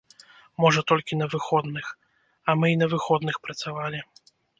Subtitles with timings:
[0.63, 1.85] Можа, толькі на выходных,
[2.47, 3.99] а мы і на выходных працавалі.